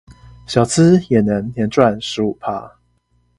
[0.47, 2.75] 小資也能年賺十五趴